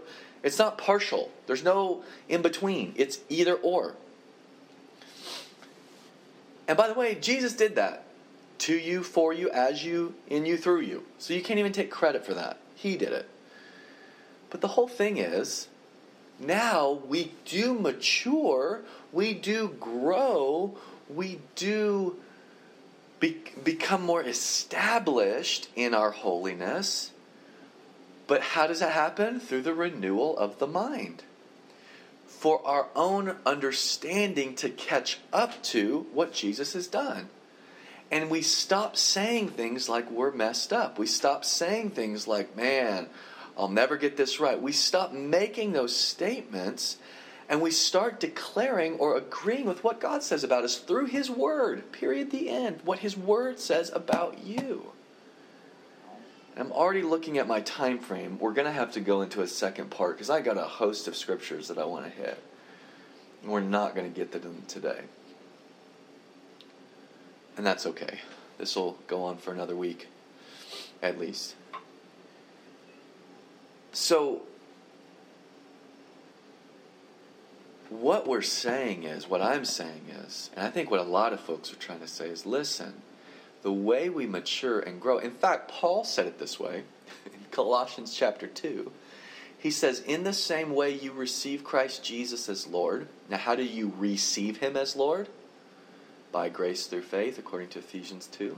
it's 0.43 0.59
not 0.59 0.77
partial. 0.77 1.31
There's 1.45 1.63
no 1.63 2.03
in 2.29 2.41
between. 2.41 2.93
It's 2.95 3.19
either 3.29 3.55
or. 3.55 3.95
And 6.67 6.77
by 6.77 6.87
the 6.87 6.93
way, 6.93 7.15
Jesus 7.15 7.53
did 7.53 7.75
that 7.75 8.03
to 8.59 8.77
you, 8.77 9.03
for 9.03 9.33
you, 9.33 9.49
as 9.49 9.83
you, 9.83 10.15
in 10.27 10.45
you, 10.45 10.57
through 10.57 10.81
you. 10.81 11.03
So 11.19 11.33
you 11.33 11.41
can't 11.41 11.59
even 11.59 11.71
take 11.71 11.89
credit 11.89 12.25
for 12.25 12.33
that. 12.33 12.57
He 12.75 12.97
did 12.97 13.13
it. 13.13 13.29
But 14.49 14.61
the 14.61 14.69
whole 14.69 14.87
thing 14.87 15.17
is, 15.17 15.67
now 16.39 16.99
we 17.07 17.33
do 17.45 17.73
mature, 17.73 18.81
we 19.11 19.33
do 19.33 19.75
grow, 19.79 20.77
we 21.09 21.39
do 21.55 22.17
be, 23.19 23.37
become 23.63 24.03
more 24.03 24.21
established 24.23 25.69
in 25.75 25.93
our 25.93 26.11
holiness. 26.11 27.11
But 28.27 28.41
how 28.41 28.67
does 28.67 28.81
that 28.81 28.91
happen? 28.91 29.39
Through 29.39 29.61
the 29.63 29.73
renewal 29.73 30.37
of 30.37 30.59
the 30.59 30.67
mind. 30.67 31.23
For 32.27 32.65
our 32.67 32.87
own 32.95 33.37
understanding 33.45 34.55
to 34.55 34.69
catch 34.69 35.19
up 35.33 35.63
to 35.63 36.05
what 36.13 36.33
Jesus 36.33 36.73
has 36.73 36.87
done. 36.87 37.29
And 38.11 38.29
we 38.29 38.41
stop 38.41 38.95
saying 38.95 39.49
things 39.49 39.89
like 39.89 40.09
we're 40.11 40.31
messed 40.31 40.71
up. 40.71 40.99
We 40.99 41.07
stop 41.07 41.43
saying 41.43 41.91
things 41.91 42.27
like, 42.27 42.55
man, 42.55 43.07
I'll 43.57 43.67
never 43.69 43.97
get 43.97 44.17
this 44.17 44.39
right. 44.39 44.61
We 44.61 44.71
stop 44.71 45.11
making 45.11 45.73
those 45.73 45.95
statements 45.95 46.97
and 47.49 47.61
we 47.61 47.71
start 47.71 48.19
declaring 48.19 48.93
or 48.93 49.15
agreeing 49.15 49.65
with 49.65 49.83
what 49.83 50.01
God 50.01 50.21
says 50.21 50.43
about 50.43 50.63
us 50.63 50.77
through 50.77 51.05
His 51.05 51.29
Word. 51.29 51.91
Period. 51.91 52.31
The 52.31 52.49
end. 52.49 52.81
What 52.83 52.99
His 52.99 53.17
Word 53.17 53.59
says 53.59 53.89
about 53.93 54.43
you. 54.45 54.91
I'm 56.59 56.71
already 56.71 57.03
looking 57.03 57.37
at 57.37 57.47
my 57.47 57.61
time 57.61 57.99
frame. 57.99 58.39
We're 58.39 58.53
going 58.53 58.65
to 58.65 58.71
have 58.71 58.93
to 58.93 58.99
go 58.99 59.21
into 59.21 59.41
a 59.41 59.47
second 59.47 59.91
part 59.91 60.15
because 60.15 60.29
I 60.29 60.41
got 60.41 60.57
a 60.57 60.63
host 60.63 61.07
of 61.07 61.15
scriptures 61.15 61.67
that 61.67 61.77
I 61.77 61.85
want 61.85 62.05
to 62.05 62.11
hit. 62.11 62.41
And 63.43 63.51
we're 63.51 63.59
not 63.59 63.93
going 63.93 64.11
to 64.11 64.15
get 64.15 64.31
to 64.31 64.39
them 64.39 64.63
today. 64.67 65.01
And 67.55 67.65
that's 67.65 67.85
okay. 67.85 68.19
This 68.57 68.75
will 68.75 68.97
go 69.07 69.23
on 69.23 69.37
for 69.37 69.53
another 69.53 69.75
week, 69.75 70.07
at 71.03 71.19
least. 71.19 71.55
So, 73.91 74.41
what 77.89 78.27
we're 78.27 78.41
saying 78.41 79.03
is, 79.03 79.27
what 79.27 79.41
I'm 79.41 79.65
saying 79.65 80.05
is, 80.25 80.49
and 80.55 80.65
I 80.65 80.69
think 80.69 80.91
what 80.91 80.99
a 80.99 81.03
lot 81.03 81.33
of 81.33 81.39
folks 81.39 81.71
are 81.71 81.77
trying 81.77 81.99
to 81.99 82.07
say 82.07 82.29
is 82.29 82.45
listen, 82.45 82.93
the 83.67 83.73
way 83.73 84.07
we 84.09 84.25
mature 84.25 84.79
and 84.79 85.01
grow, 85.01 85.17
in 85.17 85.31
fact, 85.31 85.67
Paul 85.69 86.05
said 86.05 86.25
it 86.25 86.39
this 86.39 86.57
way 86.57 86.83
in 87.25 87.45
Colossians 87.51 88.15
chapter 88.15 88.47
2. 88.47 88.89
He 89.59 89.71
says, 89.71 89.99
In 89.99 90.23
the 90.23 90.31
same 90.31 90.73
way 90.73 90.93
you 90.93 91.11
receive 91.11 91.65
Christ 91.65 92.01
Jesus 92.01 92.47
as 92.47 92.65
Lord. 92.65 93.09
Now, 93.29 93.37
how 93.37 93.55
do 93.55 93.63
you 93.63 93.91
receive 93.97 94.57
him 94.57 94.77
as 94.77 94.95
Lord? 94.95 95.27
By 96.31 96.47
grace 96.47 96.85
through 96.85 97.01
faith, 97.01 97.37
according 97.37 97.67
to 97.69 97.79
Ephesians 97.79 98.27
2. 98.27 98.57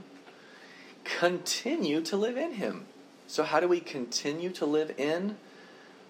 Continue 1.02 2.02
to 2.02 2.16
live 2.16 2.36
in 2.36 2.52
him 2.52 2.86
so, 3.30 3.44
how 3.44 3.60
do 3.60 3.68
we 3.68 3.78
continue 3.78 4.50
to 4.50 4.66
live 4.66 4.92
in 4.98 5.36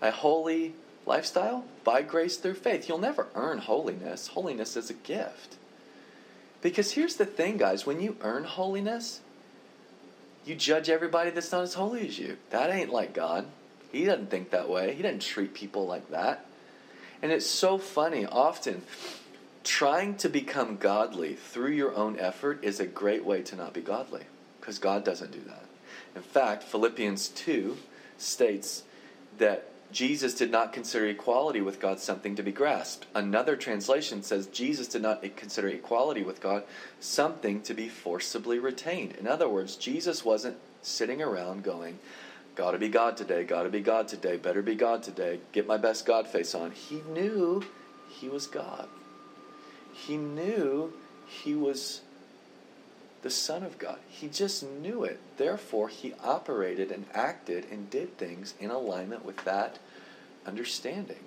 a 0.01 0.11
holy 0.11 0.73
lifestyle? 1.05 1.67
By 1.85 2.01
grace 2.01 2.39
through 2.39 2.55
faith. 2.55 2.89
You'll 2.89 2.97
never 2.97 3.27
earn 3.35 3.59
holiness. 3.59 4.29
Holiness 4.29 4.75
is 4.75 4.89
a 4.89 4.95
gift. 4.95 5.59
Because 6.63 6.93
here's 6.93 7.17
the 7.17 7.27
thing, 7.27 7.57
guys 7.57 7.87
when 7.87 8.01
you 8.01 8.17
earn 8.21 8.45
holiness, 8.45 9.21
you 10.45 10.55
judge 10.55 10.89
everybody 10.89 11.31
that's 11.31 11.53
not 11.53 11.63
as 11.63 11.75
holy 11.75 12.07
as 12.07 12.19
you. 12.19 12.37
That 12.51 12.71
ain't 12.71 12.91
like 12.91 13.15
God. 13.15 13.47
He 13.93 14.05
doesn't 14.05 14.31
think 14.31 14.51
that 14.51 14.69
way, 14.69 14.95
He 14.95 15.03
doesn't 15.03 15.23
treat 15.23 15.55
people 15.55 15.87
like 15.87 16.11
that. 16.11 16.47
And 17.23 17.33
it's 17.33 17.47
so 17.47 17.77
funny. 17.79 18.25
Often, 18.25 18.83
trying 19.63 20.17
to 20.17 20.29
become 20.29 20.77
godly 20.77 21.35
through 21.35 21.73
your 21.73 21.95
own 21.95 22.19
effort 22.19 22.63
is 22.63 22.81
a 22.81 22.87
great 22.87 23.25
way 23.25 23.43
to 23.43 23.57
not 23.57 23.75
be 23.75 23.81
godly 23.81 24.23
because 24.59 24.79
God 24.79 25.05
doesn't 25.05 25.33
do 25.33 25.41
that. 25.47 25.65
In 26.17 26.23
fact, 26.23 26.63
Philippians 26.63 27.29
2 27.29 27.77
states 28.17 28.85
that 29.39 29.70
Jesus 29.93 30.35
did 30.35 30.51
not 30.51 30.73
consider 30.73 31.07
equality 31.07 31.61
with 31.61 31.81
God 31.81 31.99
something 31.99 32.37
to 32.37 32.43
be 32.43 32.53
grasped. 32.53 33.07
Another 33.15 33.57
translation 33.57 34.23
says 34.23 34.47
Jesus 34.47 34.87
did 34.87 35.03
not 35.03 35.23
consider 35.37 35.69
equality 35.69 36.23
with 36.23 36.41
God 36.41 36.63
something 37.01 37.61
to 37.63 37.75
be 37.75 37.89
forcibly 37.89 38.59
retained. 38.59 39.17
In 39.17 39.27
other 39.27 39.49
words, 39.49 39.77
Jesus 39.77 40.25
wasn't 40.25 40.59
sitting 40.83 41.21
around 41.21 41.65
going, 41.65 41.99
Gotta 42.57 42.79
be 42.79 42.89
God 42.89 43.17
today, 43.17 43.45
gotta 43.45 43.69
be 43.69 43.81
God 43.81 44.07
today, 44.09 44.37
better 44.37 44.63
be 44.63 44.75
God 44.75 45.03
today, 45.03 45.41
get 45.53 45.67
my 45.67 45.77
best 45.77 46.05
God 46.05 46.27
face 46.27 46.55
on. 46.55 46.73
He 46.73 47.03
knew 47.13 47.65
he 48.09 48.29
was 48.29 48.47
God. 48.47 48.89
He 49.93 50.17
knew 50.17 50.93
he 51.27 51.55
was 51.55 52.03
the 53.23 53.31
Son 53.31 53.63
of 53.63 53.79
God. 53.79 53.99
He 54.09 54.29
just 54.29 54.63
knew 54.63 55.05
it. 55.05 55.21
Therefore, 55.37 55.89
he 55.89 56.15
operated 56.25 56.91
and 56.91 57.05
acted 57.13 57.67
and 57.71 57.91
did 57.91 58.17
things 58.17 58.55
in 58.59 58.71
alignment 58.71 59.25
with 59.25 59.45
that 59.45 59.79
understanding. 60.47 61.25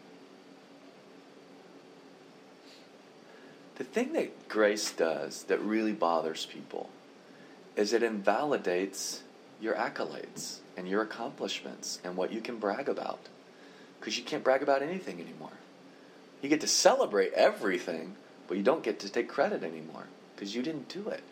The 3.76 3.84
thing 3.84 4.14
that 4.14 4.48
grace 4.50 4.92
does 4.92 5.44
that 5.44 5.60
really 5.62 5.94
bothers 5.94 6.46
people 6.46 6.90
is 7.76 7.94
it 7.94 8.04
invalidates 8.04 9.22
your 9.62 9.76
accolades 9.76 10.58
and 10.78 10.88
your 10.88 11.02
accomplishments 11.02 12.00
and 12.04 12.16
what 12.16 12.32
you 12.32 12.42
can 12.42 12.58
brag 12.58 12.88
about. 12.90 13.20
because 14.00 14.18
you 14.18 14.24
can't 14.26 14.44
brag 14.44 14.62
about 14.62 14.82
anything 14.82 15.22
anymore. 15.22 15.54
You 16.42 16.50
get 16.50 16.60
to 16.62 16.68
celebrate 16.68 17.32
everything, 17.34 18.16
but 18.50 18.58
you 18.58 18.64
don't 18.64 18.84
get 18.84 19.00
to 19.00 19.10
take 19.10 19.30
credit 19.30 19.64
anymore 19.64 20.08
because 20.36 20.54
you 20.54 20.62
didn't 20.62 20.90
do 20.90 21.08
it. 21.08 21.24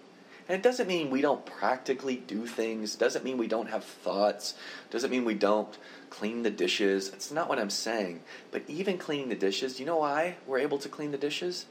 And 0.51 0.59
it 0.59 0.63
doesn't 0.63 0.89
mean 0.89 1.09
we 1.09 1.21
don't 1.21 1.45
practically 1.45 2.17
do 2.17 2.45
things, 2.45 2.95
doesn't 2.95 3.23
mean 3.23 3.37
we 3.37 3.47
don't 3.47 3.69
have 3.69 3.85
thoughts, 3.85 4.53
doesn't 4.89 5.09
mean 5.09 5.23
we 5.23 5.33
don't 5.33 5.77
clean 6.09 6.43
the 6.43 6.49
dishes. 6.49 7.07
It's 7.07 7.31
not 7.31 7.47
what 7.47 7.57
I'm 7.57 7.69
saying. 7.69 8.19
But 8.51 8.63
even 8.67 8.97
cleaning 8.97 9.29
the 9.29 9.35
dishes, 9.35 9.79
you 9.79 9.85
know 9.85 9.99
why 9.99 10.35
we're 10.45 10.57
able 10.57 10.77
to 10.79 10.89
clean 10.89 11.11
the 11.11 11.17
dishes? 11.17 11.67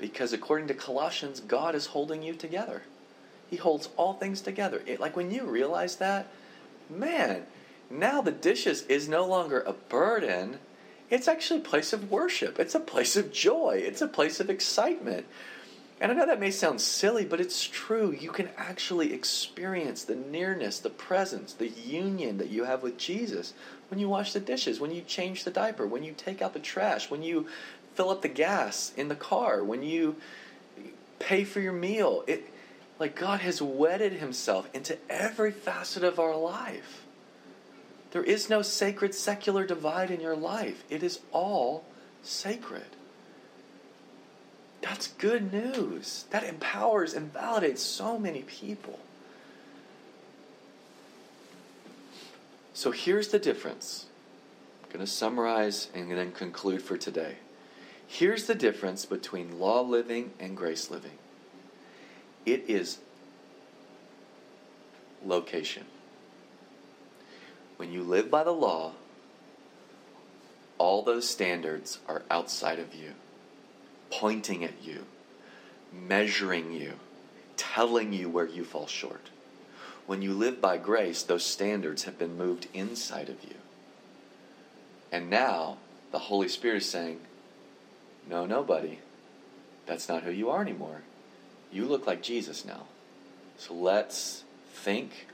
Because 0.00 0.32
according 0.32 0.66
to 0.66 0.74
Colossians, 0.74 1.38
God 1.38 1.76
is 1.76 1.86
holding 1.86 2.24
you 2.24 2.34
together. 2.34 2.82
He 3.48 3.54
holds 3.54 3.88
all 3.96 4.14
things 4.14 4.40
together. 4.40 4.82
It, 4.84 4.98
like 4.98 5.14
when 5.14 5.30
you 5.30 5.44
realize 5.44 5.94
that, 5.98 6.26
man, 6.90 7.46
now 7.88 8.20
the 8.20 8.32
dishes 8.32 8.82
is 8.86 9.08
no 9.08 9.24
longer 9.26 9.60
a 9.60 9.74
burden. 9.74 10.58
It's 11.08 11.28
actually 11.28 11.60
a 11.60 11.62
place 11.62 11.92
of 11.92 12.10
worship. 12.10 12.58
It's 12.58 12.74
a 12.74 12.80
place 12.80 13.14
of 13.14 13.32
joy. 13.32 13.80
It's 13.86 14.02
a 14.02 14.08
place 14.08 14.40
of 14.40 14.50
excitement. 14.50 15.24
And 16.00 16.12
I 16.12 16.14
know 16.14 16.26
that 16.26 16.38
may 16.38 16.52
sound 16.52 16.80
silly, 16.80 17.24
but 17.24 17.40
it's 17.40 17.64
true. 17.64 18.12
You 18.12 18.30
can 18.30 18.50
actually 18.56 19.12
experience 19.12 20.04
the 20.04 20.14
nearness, 20.14 20.78
the 20.78 20.90
presence, 20.90 21.52
the 21.52 21.68
union 21.68 22.38
that 22.38 22.50
you 22.50 22.64
have 22.64 22.82
with 22.82 22.98
Jesus 22.98 23.52
when 23.88 23.98
you 23.98 24.08
wash 24.08 24.32
the 24.32 24.40
dishes, 24.40 24.78
when 24.78 24.92
you 24.92 25.02
change 25.02 25.44
the 25.44 25.50
diaper, 25.50 25.86
when 25.86 26.04
you 26.04 26.12
take 26.12 26.40
out 26.40 26.52
the 26.52 26.60
trash, 26.60 27.10
when 27.10 27.22
you 27.22 27.46
fill 27.94 28.10
up 28.10 28.22
the 28.22 28.28
gas 28.28 28.92
in 28.96 29.08
the 29.08 29.16
car, 29.16 29.64
when 29.64 29.82
you 29.82 30.16
pay 31.18 31.44
for 31.44 31.60
your 31.60 31.72
meal. 31.72 32.22
It 32.26 32.48
like 32.98 33.14
God 33.14 33.40
has 33.40 33.62
wedded 33.62 34.14
himself 34.14 34.68
into 34.74 34.98
every 35.08 35.52
facet 35.52 36.02
of 36.02 36.18
our 36.18 36.36
life. 36.36 37.02
There 38.10 38.24
is 38.24 38.50
no 38.50 38.62
sacred 38.62 39.14
secular 39.14 39.66
divide 39.66 40.10
in 40.10 40.20
your 40.20 40.36
life. 40.36 40.82
It 40.90 41.02
is 41.02 41.20
all 41.32 41.84
sacred. 42.22 42.86
That's 44.88 45.08
good 45.08 45.52
news. 45.52 46.24
That 46.30 46.44
empowers 46.44 47.12
and 47.12 47.32
validates 47.32 47.80
so 47.80 48.18
many 48.18 48.40
people. 48.40 48.98
So 52.72 52.90
here's 52.90 53.28
the 53.28 53.38
difference. 53.38 54.06
I'm 54.82 54.88
going 54.88 55.04
to 55.04 55.10
summarize 55.10 55.88
and 55.94 56.10
then 56.10 56.32
conclude 56.32 56.80
for 56.80 56.96
today. 56.96 57.36
Here's 58.06 58.46
the 58.46 58.54
difference 58.54 59.04
between 59.04 59.58
law 59.58 59.82
living 59.82 60.32
and 60.40 60.56
grace 60.56 60.90
living 60.90 61.18
it 62.46 62.64
is 62.66 62.98
location. 65.22 65.84
When 67.76 67.92
you 67.92 68.02
live 68.02 68.30
by 68.30 68.42
the 68.42 68.52
law, 68.52 68.92
all 70.78 71.02
those 71.02 71.28
standards 71.28 71.98
are 72.08 72.22
outside 72.30 72.78
of 72.78 72.94
you 72.94 73.12
pointing 74.10 74.64
at 74.64 74.82
you, 74.82 75.04
measuring 75.92 76.72
you, 76.72 76.94
telling 77.56 78.12
you 78.12 78.28
where 78.28 78.46
you 78.46 78.64
fall 78.64 78.86
short. 78.86 79.30
When 80.06 80.22
you 80.22 80.32
live 80.32 80.60
by 80.60 80.78
grace, 80.78 81.22
those 81.22 81.44
standards 81.44 82.04
have 82.04 82.18
been 82.18 82.36
moved 82.36 82.68
inside 82.72 83.28
of 83.28 83.42
you. 83.44 83.56
And 85.12 85.28
now 85.28 85.76
the 86.12 86.18
Holy 86.18 86.48
Spirit 86.48 86.78
is 86.78 86.88
saying, 86.88 87.20
No, 88.28 88.46
nobody. 88.46 88.98
That's 89.86 90.08
not 90.08 90.22
who 90.22 90.30
you 90.30 90.50
are 90.50 90.60
anymore. 90.60 91.02
You 91.72 91.84
look 91.86 92.06
like 92.06 92.22
Jesus 92.22 92.64
now. 92.64 92.84
So 93.58 93.74
let's 93.74 94.44
think, 94.72 95.26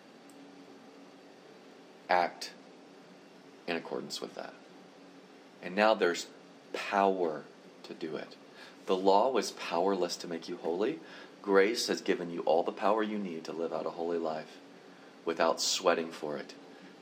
act 2.08 2.50
in 3.67 3.76
accordance 3.76 4.21
with 4.21 4.34
that. 4.34 4.54
And 5.63 5.75
now 5.75 5.95
there's 5.95 6.26
power 6.73 7.43
to 7.84 7.95
do 7.95 8.17
it. 8.17 8.37
The 8.86 8.97
law 8.97 9.30
was 9.30 9.52
powerless 9.52 10.16
to 10.16 10.28
make 10.28 10.49
you 10.49 10.56
holy. 10.56 10.99
Grace 11.42 11.88
has 11.88 12.00
given 12.00 12.30
you 12.30 12.40
all 12.40 12.62
the 12.62 12.73
power 12.73 13.02
you 13.02 13.18
need 13.18 13.44
to 13.44 13.52
live 13.52 13.73
out 13.73 13.86
a 13.86 13.90
holy 13.90 14.18
life 14.18 14.58
without 15.25 15.60
sweating 15.60 16.10
for 16.10 16.36
it, 16.36 16.54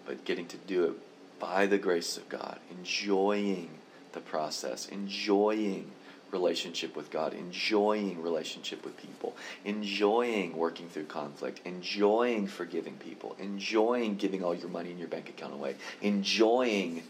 but 0.07 0.25
getting 0.25 0.47
to 0.47 0.57
do 0.57 0.85
it 0.85 0.93
by 1.41 1.67
the 1.67 1.79
grace 1.79 2.17
of 2.17 2.29
God, 2.29 2.59
enjoying 2.71 3.71
the 4.13 4.21
process, 4.21 4.87
enjoying 4.89 5.91
relationship 6.31 6.97
with 6.97 7.11
God, 7.11 7.35
enjoying 7.35 8.23
relationship 8.23 8.85
with 8.85 8.97
people, 8.97 9.37
enjoying 9.65 10.57
working 10.57 10.89
through 10.89 11.05
conflict, 11.05 11.61
enjoying 11.65 12.47
forgiving 12.47 12.95
people, 12.95 13.37
enjoying 13.39 14.17
giving 14.17 14.43
all 14.43 14.55
your 14.55 14.71
money 14.71 14.91
in 14.91 14.99
your 14.99 15.09
bank 15.09 15.29
account 15.29 15.53
away, 15.53 15.77
enjoying 16.01 17.03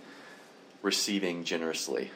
receiving 0.83 1.45
generously. 1.45 2.11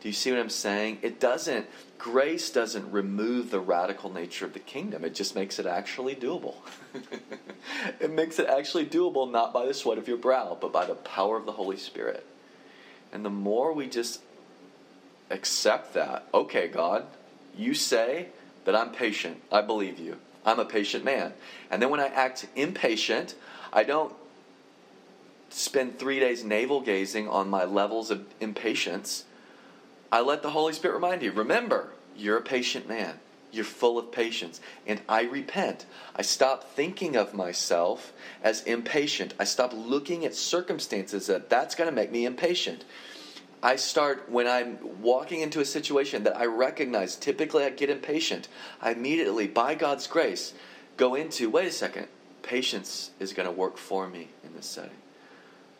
Do 0.00 0.08
you 0.08 0.12
see 0.12 0.30
what 0.30 0.40
I'm 0.40 0.50
saying? 0.50 0.98
It 1.02 1.18
doesn't, 1.18 1.66
grace 1.98 2.50
doesn't 2.50 2.90
remove 2.92 3.50
the 3.50 3.60
radical 3.60 4.12
nature 4.12 4.44
of 4.44 4.52
the 4.52 4.60
kingdom. 4.60 5.04
It 5.04 5.14
just 5.14 5.34
makes 5.34 5.58
it 5.58 5.66
actually 5.66 6.14
doable. 6.14 6.54
it 8.00 8.10
makes 8.10 8.38
it 8.38 8.46
actually 8.46 8.86
doable 8.86 9.30
not 9.30 9.52
by 9.52 9.66
the 9.66 9.74
sweat 9.74 9.98
of 9.98 10.06
your 10.06 10.16
brow, 10.16 10.56
but 10.60 10.72
by 10.72 10.86
the 10.86 10.94
power 10.94 11.36
of 11.36 11.46
the 11.46 11.52
Holy 11.52 11.76
Spirit. 11.76 12.24
And 13.12 13.24
the 13.24 13.30
more 13.30 13.72
we 13.72 13.88
just 13.88 14.20
accept 15.30 15.94
that, 15.94 16.26
okay, 16.32 16.68
God, 16.68 17.04
you 17.56 17.74
say 17.74 18.28
that 18.64 18.76
I'm 18.76 18.90
patient. 18.90 19.42
I 19.50 19.62
believe 19.62 19.98
you. 19.98 20.16
I'm 20.44 20.60
a 20.60 20.64
patient 20.64 21.04
man. 21.04 21.32
And 21.70 21.82
then 21.82 21.90
when 21.90 22.00
I 22.00 22.06
act 22.06 22.46
impatient, 22.54 23.34
I 23.72 23.82
don't 23.82 24.12
spend 25.50 25.98
three 25.98 26.20
days 26.20 26.44
navel 26.44 26.80
gazing 26.80 27.28
on 27.28 27.48
my 27.48 27.64
levels 27.64 28.10
of 28.10 28.26
impatience. 28.40 29.24
I 30.10 30.20
let 30.20 30.42
the 30.42 30.50
Holy 30.50 30.72
Spirit 30.72 30.94
remind 30.94 31.22
you 31.22 31.32
remember, 31.32 31.90
you're 32.16 32.38
a 32.38 32.42
patient 32.42 32.88
man. 32.88 33.20
You're 33.50 33.64
full 33.64 33.98
of 33.98 34.12
patience. 34.12 34.60
And 34.86 35.00
I 35.08 35.22
repent. 35.22 35.86
I 36.14 36.22
stop 36.22 36.64
thinking 36.64 37.16
of 37.16 37.32
myself 37.32 38.12
as 38.42 38.62
impatient. 38.64 39.32
I 39.38 39.44
stop 39.44 39.72
looking 39.72 40.24
at 40.26 40.34
circumstances 40.34 41.28
that 41.28 41.48
that's 41.48 41.74
going 41.74 41.88
to 41.88 41.96
make 41.96 42.12
me 42.12 42.26
impatient. 42.26 42.84
I 43.62 43.76
start, 43.76 44.30
when 44.30 44.46
I'm 44.46 44.78
walking 45.02 45.40
into 45.40 45.60
a 45.60 45.64
situation 45.64 46.24
that 46.24 46.36
I 46.36 46.44
recognize, 46.44 47.16
typically 47.16 47.64
I 47.64 47.70
get 47.70 47.90
impatient, 47.90 48.48
I 48.80 48.92
immediately, 48.92 49.48
by 49.48 49.74
God's 49.74 50.06
grace, 50.06 50.54
go 50.96 51.14
into 51.14 51.50
wait 51.50 51.66
a 51.66 51.72
second, 51.72 52.06
patience 52.42 53.10
is 53.18 53.32
going 53.32 53.48
to 53.48 53.52
work 53.52 53.76
for 53.76 54.08
me 54.08 54.28
in 54.44 54.54
this 54.54 54.66
setting. 54.66 54.90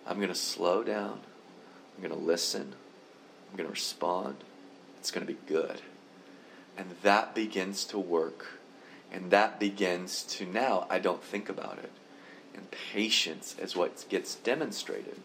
I'm 0.06 0.16
going 0.16 0.28
to 0.28 0.34
slow 0.34 0.82
down, 0.82 1.20
I'm 1.96 2.02
going 2.02 2.18
to 2.18 2.26
listen, 2.26 2.74
I'm 3.50 3.56
going 3.56 3.68
to 3.68 3.72
respond. 3.72 4.36
It's 4.98 5.10
going 5.10 5.26
to 5.26 5.32
be 5.32 5.38
good. 5.46 5.80
And 6.76 6.90
that 7.02 7.34
begins 7.34 7.84
to 7.86 7.98
work. 7.98 8.58
And 9.10 9.30
that 9.30 9.58
begins 9.58 10.22
to 10.24 10.46
now, 10.46 10.86
I 10.90 10.98
don't 10.98 11.22
think 11.22 11.48
about 11.48 11.78
it. 11.78 11.90
And 12.54 12.70
patience 12.70 13.56
is 13.58 13.76
what 13.76 14.04
gets 14.08 14.34
demonstrated 14.34 15.20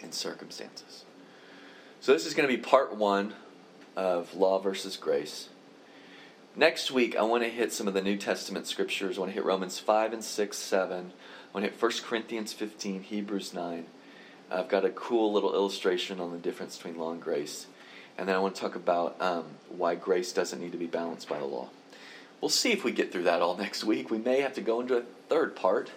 in 0.00 0.12
circumstances. 0.12 1.04
So, 2.00 2.12
this 2.12 2.26
is 2.26 2.34
going 2.34 2.48
to 2.48 2.54
be 2.54 2.62
part 2.62 2.94
one 2.94 3.34
of 3.96 4.34
Law 4.34 4.58
versus 4.58 4.96
Grace. 4.96 5.48
Next 6.56 6.90
week, 6.90 7.16
I 7.16 7.22
want 7.22 7.44
to 7.44 7.48
hit 7.48 7.72
some 7.72 7.86
of 7.86 7.94
the 7.94 8.02
New 8.02 8.16
Testament 8.16 8.66
scriptures. 8.66 9.16
I 9.16 9.20
want 9.20 9.30
to 9.30 9.34
hit 9.34 9.44
Romans 9.44 9.78
5 9.78 10.12
and 10.12 10.24
6, 10.24 10.56
7. 10.56 10.96
I 10.96 11.00
want 11.52 11.64
to 11.64 11.70
hit 11.70 11.80
1 11.80 11.92
Corinthians 12.04 12.52
15, 12.52 13.02
Hebrews 13.02 13.54
9. 13.54 13.86
I've 14.50 14.68
got 14.68 14.84
a 14.84 14.90
cool 14.90 15.32
little 15.32 15.54
illustration 15.54 16.20
on 16.20 16.32
the 16.32 16.38
difference 16.38 16.76
between 16.76 16.98
law 16.98 17.12
and 17.12 17.20
grace. 17.20 17.66
And 18.16 18.28
then 18.28 18.34
I 18.34 18.38
want 18.38 18.54
to 18.56 18.60
talk 18.60 18.74
about 18.74 19.20
um, 19.20 19.44
why 19.68 19.94
grace 19.94 20.32
doesn't 20.32 20.60
need 20.60 20.72
to 20.72 20.78
be 20.78 20.86
balanced 20.86 21.28
by 21.28 21.38
the 21.38 21.44
law. 21.44 21.68
We'll 22.40 22.48
see 22.48 22.72
if 22.72 22.84
we 22.84 22.92
get 22.92 23.12
through 23.12 23.24
that 23.24 23.42
all 23.42 23.56
next 23.58 23.84
week. 23.84 24.10
We 24.10 24.18
may 24.18 24.40
have 24.40 24.54
to 24.54 24.60
go 24.60 24.80
into 24.80 24.96
a 24.96 25.02
third 25.28 25.54
part, 25.54 25.90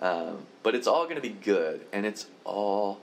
um, 0.00 0.46
but 0.62 0.74
it's 0.74 0.86
all 0.86 1.04
going 1.04 1.16
to 1.16 1.22
be 1.22 1.30
good, 1.30 1.86
and 1.92 2.04
it's 2.04 2.26
all 2.44 3.00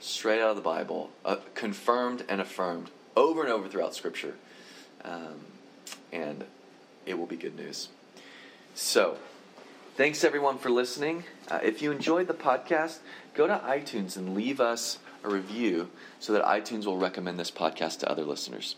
straight 0.00 0.40
out 0.40 0.50
of 0.50 0.56
the 0.56 0.62
Bible, 0.62 1.10
uh, 1.24 1.36
confirmed 1.54 2.24
and 2.28 2.40
affirmed 2.40 2.90
over 3.16 3.42
and 3.42 3.52
over 3.52 3.68
throughout 3.68 3.94
Scripture. 3.94 4.34
Um, 5.04 5.44
and 6.12 6.44
it 7.06 7.18
will 7.18 7.26
be 7.26 7.36
good 7.36 7.56
news. 7.56 7.88
So, 8.74 9.18
thanks 9.96 10.24
everyone 10.24 10.58
for 10.58 10.70
listening. 10.70 11.24
Uh, 11.48 11.60
if 11.62 11.82
you 11.82 11.92
enjoyed 11.92 12.26
the 12.26 12.34
podcast, 12.34 12.98
go 13.34 13.46
to 13.46 13.58
iTunes 13.58 14.16
and 14.16 14.34
leave 14.34 14.60
us 14.60 14.98
a 15.24 15.28
review 15.28 15.90
so 16.18 16.32
that 16.32 16.44
iTunes 16.44 16.86
will 16.86 16.98
recommend 16.98 17.38
this 17.38 17.50
podcast 17.50 17.98
to 18.00 18.10
other 18.10 18.24
listeners. 18.24 18.76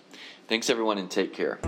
Thanks 0.49 0.69
everyone 0.69 0.99
and 0.99 1.11
take 1.11 1.33
care. 1.33 1.59